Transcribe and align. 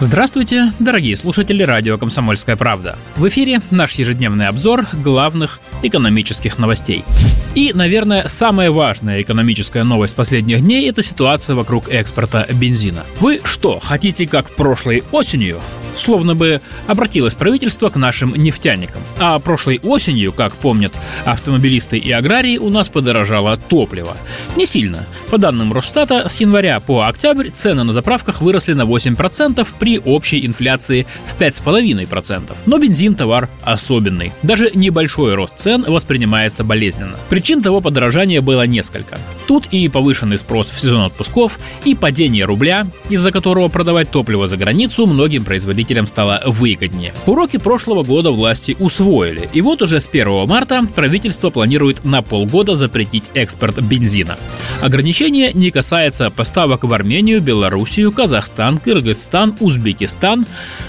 Здравствуйте, 0.00 0.72
дорогие 0.78 1.16
слушатели 1.16 1.64
радио 1.64 1.98
«Комсомольская 1.98 2.54
правда». 2.54 2.96
В 3.16 3.26
эфире 3.28 3.60
наш 3.72 3.94
ежедневный 3.94 4.46
обзор 4.46 4.86
главных 4.92 5.58
экономических 5.82 6.56
новостей. 6.56 7.04
И, 7.56 7.72
наверное, 7.74 8.28
самая 8.28 8.70
важная 8.70 9.20
экономическая 9.20 9.82
новость 9.82 10.14
последних 10.14 10.60
дней– 10.60 10.88
это 10.90 11.02
ситуация 11.02 11.56
вокруг 11.56 11.88
экспорта 11.88 12.46
бензина. 12.54 13.04
Вы 13.18 13.40
что, 13.42 13.80
хотите 13.80 14.28
как 14.28 14.54
прошлой 14.54 15.02
осенью? 15.10 15.60
Словно 15.98 16.36
бы 16.36 16.62
обратилось 16.86 17.34
правительство 17.34 17.90
к 17.90 17.96
нашим 17.96 18.34
нефтяникам. 18.34 19.02
А 19.18 19.38
прошлой 19.40 19.80
осенью, 19.82 20.32
как 20.32 20.54
помнят 20.54 20.92
автомобилисты 21.24 21.98
и 21.98 22.12
аграрии, 22.12 22.56
у 22.56 22.70
нас 22.70 22.88
подорожало 22.88 23.56
топливо. 23.56 24.16
Не 24.56 24.64
сильно. 24.64 25.06
По 25.30 25.38
данным 25.38 25.72
Росстата, 25.72 26.28
с 26.28 26.40
января 26.40 26.78
по 26.78 27.02
октябрь 27.02 27.50
цены 27.50 27.82
на 27.82 27.92
заправках 27.92 28.40
выросли 28.40 28.74
на 28.74 28.82
8% 28.82 29.66
при 29.78 29.98
общей 29.98 30.46
инфляции 30.46 31.06
в 31.26 31.36
5,5%. 31.36 32.56
Но 32.64 32.78
бензин– 32.78 33.14
товар 33.16 33.48
особенный. 33.62 34.32
Даже 34.42 34.70
небольшой 34.74 35.34
рост 35.34 35.54
цен 35.56 35.84
воспринимается 35.86 36.62
болезненно. 36.62 37.16
Причин 37.28 37.60
того 37.60 37.80
подорожания 37.80 38.40
было 38.40 38.66
несколько. 38.66 39.18
Тут 39.48 39.66
и 39.72 39.88
повышенный 39.88 40.38
спрос 40.38 40.70
в 40.70 40.80
сезон 40.80 41.02
отпусков, 41.02 41.58
и 41.84 41.94
падение 41.94 42.44
рубля, 42.44 42.86
из-за 43.10 43.32
которого 43.32 43.68
продавать 43.68 44.10
топливо 44.10 44.46
за 44.46 44.56
границу 44.56 45.06
многим 45.06 45.44
производителям 45.44 45.87
стало 46.06 46.42
выгоднее. 46.46 47.12
Уроки 47.26 47.56
прошлого 47.56 48.02
года 48.02 48.30
власти 48.30 48.76
усвоили, 48.78 49.48
и 49.52 49.60
вот 49.60 49.82
уже 49.82 50.00
с 50.00 50.08
1 50.08 50.46
марта 50.46 50.84
правительство 50.94 51.50
планирует 51.50 52.04
на 52.04 52.22
полгода 52.22 52.74
запретить 52.74 53.30
экспорт 53.34 53.80
бензина. 53.80 54.36
Ограничение 54.82 55.52
не 55.52 55.70
касается 55.70 56.30
поставок 56.30 56.84
в 56.84 56.92
Армению, 56.92 57.40
Белоруссию, 57.40 58.12
Казахстан, 58.12 58.78
Кыргызстан, 58.78 59.56
Узбекистан, 59.60 60.46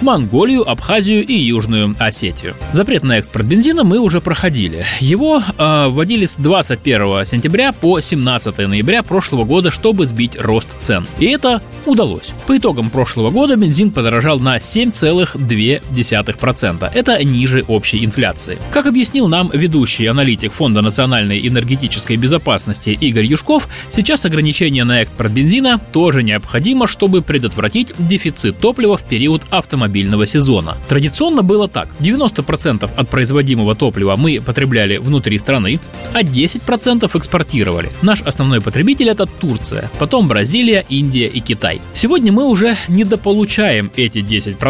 Монголию, 0.00 0.68
Абхазию 0.68 1.26
и 1.26 1.34
Южную 1.34 1.94
Осетию. 1.98 2.54
Запрет 2.72 3.02
на 3.02 3.18
экспорт 3.18 3.46
бензина 3.46 3.84
мы 3.84 3.98
уже 3.98 4.20
проходили. 4.20 4.84
Его 5.00 5.40
э, 5.40 5.86
вводили 5.88 6.26
с 6.26 6.36
21 6.36 7.24
сентября 7.24 7.72
по 7.72 8.00
17 8.00 8.58
ноября 8.58 9.02
прошлого 9.02 9.44
года, 9.44 9.70
чтобы 9.70 10.06
сбить 10.06 10.38
рост 10.38 10.68
цен. 10.80 11.06
И 11.18 11.26
это 11.26 11.62
удалось. 11.86 12.32
По 12.46 12.56
итогам 12.56 12.90
прошлого 12.90 13.30
года 13.30 13.56
бензин 13.56 13.90
подорожал 13.90 14.38
на 14.38 14.60
7,2%. 14.72 16.90
Это 16.94 17.24
ниже 17.24 17.64
общей 17.68 18.04
инфляции. 18.04 18.58
Как 18.70 18.86
объяснил 18.86 19.28
нам 19.28 19.50
ведущий 19.52 20.06
аналитик 20.06 20.52
Фонда 20.52 20.80
национальной 20.80 21.46
энергетической 21.46 22.16
безопасности 22.16 22.90
Игорь 22.90 23.26
Юшков, 23.26 23.68
сейчас 23.90 24.24
ограничение 24.24 24.84
на 24.84 25.02
экспорт 25.02 25.32
бензина 25.32 25.78
тоже 25.92 26.22
необходимо, 26.22 26.86
чтобы 26.86 27.20
предотвратить 27.20 27.92
дефицит 27.98 28.58
топлива 28.58 28.96
в 28.96 29.04
период 29.04 29.42
автомобильного 29.50 30.24
сезона. 30.24 30.78
Традиционно 30.88 31.42
было 31.42 31.68
так. 31.68 31.88
90% 32.00 32.90
от 32.96 33.08
производимого 33.08 33.74
топлива 33.74 34.16
мы 34.16 34.40
потребляли 34.40 34.96
внутри 34.96 35.38
страны, 35.38 35.80
а 36.14 36.22
10% 36.22 37.18
экспортировали. 37.18 37.92
Наш 38.00 38.22
основной 38.22 38.62
потребитель 38.62 39.10
это 39.10 39.26
Турция, 39.26 39.90
потом 39.98 40.28
Бразилия, 40.28 40.86
Индия 40.88 41.26
и 41.26 41.40
Китай. 41.40 41.82
Сегодня 41.92 42.32
мы 42.32 42.46
уже 42.46 42.74
недополучаем 42.88 43.90
эти 43.96 44.18
10% 44.18 44.61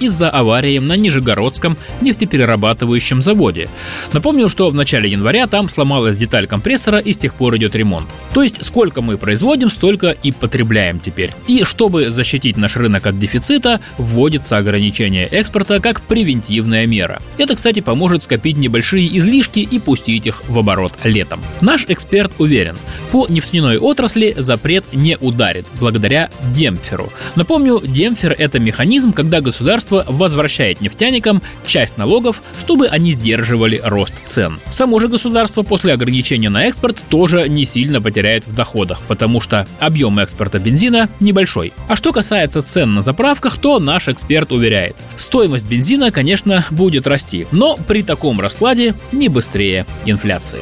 из-за 0.00 0.28
аварии 0.28 0.78
на 0.78 0.96
Нижегородском 0.96 1.76
нефтеперерабатывающем 2.00 3.22
заводе. 3.22 3.68
Напомню, 4.12 4.48
что 4.48 4.68
в 4.68 4.74
начале 4.74 5.10
января 5.10 5.46
там 5.46 5.68
сломалась 5.68 6.16
деталь 6.16 6.46
компрессора 6.46 6.98
и 6.98 7.12
с 7.12 7.18
тех 7.18 7.34
пор 7.34 7.56
идет 7.56 7.76
ремонт. 7.76 8.08
То 8.34 8.42
есть 8.42 8.64
сколько 8.64 9.02
мы 9.02 9.16
производим, 9.16 9.70
столько 9.70 10.10
и 10.10 10.32
потребляем 10.32 10.98
теперь. 10.98 11.30
И 11.46 11.64
чтобы 11.64 12.10
защитить 12.10 12.56
наш 12.56 12.76
рынок 12.76 13.06
от 13.06 13.18
дефицита, 13.18 13.80
вводится 13.98 14.56
ограничение 14.56 15.26
экспорта 15.26 15.80
как 15.80 16.00
превентивная 16.02 16.86
мера. 16.86 17.20
Это, 17.38 17.54
кстати, 17.54 17.80
поможет 17.80 18.22
скопить 18.22 18.56
небольшие 18.56 19.06
излишки 19.18 19.60
и 19.60 19.78
пустить 19.78 20.26
их 20.26 20.42
в 20.48 20.58
оборот 20.58 20.92
летом. 21.04 21.40
Наш 21.60 21.84
эксперт 21.88 22.32
уверен, 22.38 22.76
по 23.12 23.26
нефтяной 23.28 23.78
отрасли 23.78 24.34
запрет 24.36 24.84
не 24.92 25.16
ударит, 25.16 25.66
благодаря 25.80 26.30
демпферу. 26.52 27.12
Напомню, 27.34 27.80
демпфер– 27.86 28.34
это 28.38 28.58
механизм, 28.58 29.12
когда 29.12 29.35
государство 29.40 30.04
возвращает 30.08 30.80
нефтяникам 30.80 31.42
часть 31.64 31.96
налогов, 31.96 32.42
чтобы 32.58 32.86
они 32.86 33.12
сдерживали 33.12 33.80
рост 33.84 34.14
цен. 34.26 34.58
Само 34.70 34.98
же 34.98 35.08
государство 35.08 35.62
после 35.62 35.92
ограничения 35.92 36.48
на 36.48 36.64
экспорт 36.64 37.02
тоже 37.08 37.48
не 37.48 37.64
сильно 37.66 38.00
потеряет 38.00 38.46
в 38.46 38.54
доходах, 38.54 39.02
потому 39.08 39.40
что 39.40 39.66
объем 39.80 40.18
экспорта 40.18 40.58
бензина 40.58 41.08
небольшой. 41.20 41.72
А 41.88 41.96
что 41.96 42.12
касается 42.12 42.62
цен 42.62 42.94
на 42.94 43.02
заправках, 43.02 43.58
то 43.58 43.78
наш 43.78 44.08
эксперт 44.08 44.52
уверяет, 44.52 44.96
стоимость 45.16 45.66
бензина, 45.66 46.10
конечно, 46.10 46.64
будет 46.70 47.06
расти, 47.06 47.46
но 47.52 47.76
при 47.76 48.02
таком 48.02 48.40
раскладе 48.40 48.94
не 49.12 49.28
быстрее 49.28 49.86
инфляции. 50.04 50.60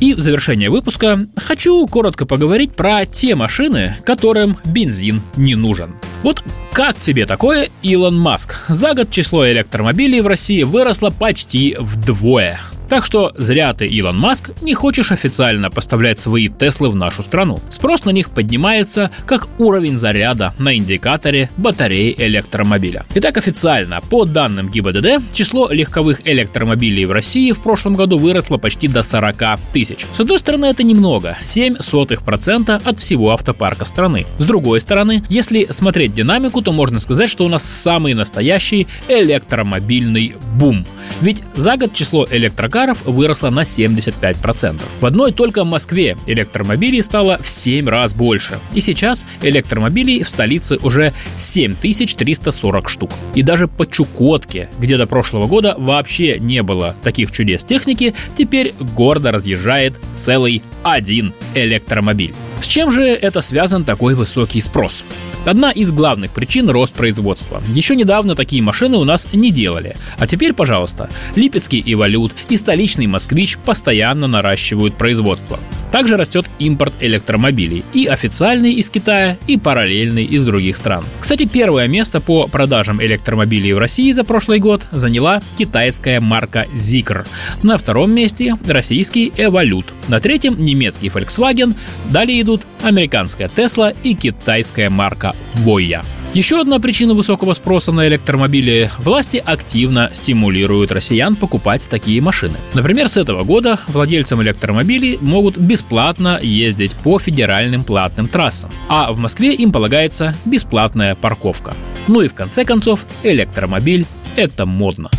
И 0.00 0.12
в 0.12 0.20
завершение 0.20 0.70
выпуска 0.70 1.20
хочу 1.36 1.86
коротко 1.86 2.26
поговорить 2.26 2.74
про 2.74 3.06
те 3.06 3.34
машины, 3.34 3.96
которым 4.04 4.58
бензин 4.64 5.22
не 5.36 5.54
нужен. 5.54 5.94
Вот 6.24 6.42
как 6.72 6.98
тебе 6.98 7.26
такое, 7.26 7.68
Илон 7.82 8.18
Маск? 8.18 8.64
За 8.68 8.94
год 8.94 9.10
число 9.10 9.46
электромобилей 9.46 10.22
в 10.22 10.26
России 10.26 10.62
выросло 10.62 11.10
почти 11.10 11.76
вдвое. 11.78 12.58
Так 12.94 13.04
что 13.04 13.32
зря 13.36 13.74
ты, 13.74 13.86
Илон 13.86 14.16
Маск, 14.16 14.52
не 14.62 14.72
хочешь 14.72 15.10
официально 15.10 15.68
поставлять 15.68 16.16
свои 16.20 16.48
Теслы 16.48 16.88
в 16.90 16.94
нашу 16.94 17.24
страну. 17.24 17.58
Спрос 17.68 18.04
на 18.04 18.10
них 18.10 18.30
поднимается, 18.30 19.10
как 19.26 19.48
уровень 19.58 19.98
заряда 19.98 20.54
на 20.60 20.76
индикаторе 20.76 21.50
батареи 21.56 22.14
электромобиля. 22.16 23.04
Итак, 23.16 23.36
официально, 23.36 24.00
по 24.00 24.24
данным 24.24 24.68
ГИБДД, 24.68 25.32
число 25.32 25.72
легковых 25.72 26.24
электромобилей 26.24 27.04
в 27.04 27.10
России 27.10 27.50
в 27.50 27.60
прошлом 27.60 27.96
году 27.96 28.16
выросло 28.16 28.58
почти 28.58 28.86
до 28.86 29.02
40 29.02 29.58
тысяч. 29.72 30.06
С 30.16 30.20
одной 30.20 30.38
стороны, 30.38 30.66
это 30.66 30.84
немного, 30.84 31.36
0,07% 31.42 32.80
от 32.84 33.00
всего 33.00 33.32
автопарка 33.32 33.86
страны. 33.86 34.24
С 34.38 34.44
другой 34.44 34.80
стороны, 34.80 35.24
если 35.28 35.66
смотреть 35.70 36.12
динамику, 36.12 36.62
то 36.62 36.70
можно 36.70 37.00
сказать, 37.00 37.28
что 37.28 37.44
у 37.44 37.48
нас 37.48 37.64
самый 37.64 38.14
настоящий 38.14 38.86
электромобильный 39.08 40.36
бум. 40.54 40.86
Ведь 41.20 41.42
за 41.56 41.76
год 41.76 41.92
число 41.92 42.24
электрокаров 42.30 42.83
выросло 43.04 43.50
на 43.50 43.60
75%. 43.60 44.80
В 45.00 45.06
одной 45.06 45.32
только 45.32 45.64
Москве 45.64 46.16
электромобилей 46.26 47.02
стало 47.02 47.38
в 47.40 47.48
7 47.48 47.88
раз 47.88 48.14
больше. 48.14 48.58
И 48.74 48.80
сейчас 48.80 49.24
электромобилей 49.42 50.22
в 50.22 50.28
столице 50.28 50.78
уже 50.82 51.12
7340 51.38 52.88
штук. 52.88 53.10
И 53.34 53.42
даже 53.42 53.68
по 53.68 53.86
Чукотке, 53.86 54.68
где 54.78 54.96
до 54.96 55.06
прошлого 55.06 55.46
года 55.46 55.74
вообще 55.78 56.38
не 56.38 56.62
было 56.62 56.94
таких 57.02 57.32
чудес 57.32 57.64
техники, 57.64 58.14
теперь 58.36 58.74
гордо 58.94 59.32
разъезжает 59.32 59.98
целый 60.14 60.62
один 60.82 61.32
электромобиль. 61.54 62.34
С 62.60 62.66
чем 62.66 62.90
же 62.90 63.02
это 63.04 63.40
связан 63.40 63.84
такой 63.84 64.14
высокий 64.14 64.60
спрос? 64.60 65.04
Одна 65.44 65.70
из 65.70 65.92
главных 65.92 66.32
причин– 66.32 66.70
рост 66.70 66.94
производства. 66.94 67.62
Еще 67.68 67.96
недавно 67.96 68.34
такие 68.34 68.62
машины 68.62 68.96
у 68.96 69.04
нас 69.04 69.28
не 69.34 69.50
делали. 69.50 69.94
А 70.18 70.26
теперь, 70.26 70.54
пожалуйста, 70.54 71.10
Липецкий 71.36 71.82
Эволют 71.84 72.32
и 72.48 72.56
столичный 72.56 73.06
Москвич 73.06 73.58
постоянно 73.58 74.26
наращивают 74.26 74.96
производство. 74.96 75.60
Также 75.94 76.16
растет 76.16 76.46
импорт 76.58 76.92
электромобилей, 76.98 77.84
и 77.92 78.06
официальный 78.06 78.72
из 78.72 78.90
Китая, 78.90 79.38
и 79.46 79.56
параллельный 79.56 80.24
из 80.24 80.44
других 80.44 80.76
стран. 80.76 81.04
Кстати, 81.20 81.46
первое 81.46 81.86
место 81.86 82.20
по 82.20 82.48
продажам 82.48 83.00
электромобилей 83.00 83.72
в 83.74 83.78
России 83.78 84.10
за 84.10 84.24
прошлый 84.24 84.58
год 84.58 84.82
заняла 84.90 85.40
китайская 85.56 86.18
марка 86.18 86.66
Zikr. 86.74 87.28
На 87.62 87.78
втором 87.78 88.12
месте 88.12 88.56
российский 88.66 89.28
Evolut. 89.36 89.86
На 90.08 90.18
третьем 90.18 90.60
немецкий 90.60 91.10
Volkswagen. 91.10 91.76
Далее 92.10 92.40
идут 92.40 92.62
американская 92.82 93.46
Tesla 93.46 93.96
и 94.02 94.14
китайская 94.14 94.90
марка 94.90 95.32
Voya. 95.64 96.04
Еще 96.34 96.60
одна 96.60 96.80
причина 96.80 97.14
высокого 97.14 97.52
спроса 97.52 97.92
на 97.92 98.08
электромобили– 98.08 98.90
власти 98.98 99.36
активно 99.36 100.10
стимулируют 100.12 100.90
россиян 100.90 101.36
покупать 101.36 101.88
такие 101.88 102.20
машины. 102.20 102.56
Например, 102.72 103.08
с 103.08 103.16
этого 103.16 103.44
года 103.44 103.78
владельцам 103.86 104.42
электромобилей 104.42 105.16
могут 105.20 105.56
бесплатно 105.56 106.40
ездить 106.42 106.96
по 106.96 107.20
федеральным 107.20 107.84
платным 107.84 108.26
трассам, 108.26 108.70
а 108.88 109.12
в 109.12 109.18
Москве 109.18 109.54
им 109.54 109.70
полагается 109.70 110.34
бесплатная 110.44 111.14
парковка. 111.14 111.72
Ну 112.08 112.20
и 112.20 112.26
в 112.26 112.34
конце 112.34 112.64
концов, 112.64 113.06
электромобиль– 113.22 114.04
это 114.34 114.66
модно. 114.66 115.10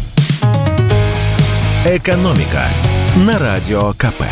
Экономика 1.85 2.65
на 3.15 3.39
Радио 3.39 3.93
КП. 3.93 4.25